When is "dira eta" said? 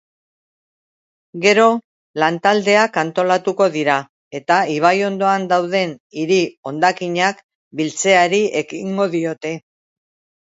3.75-4.57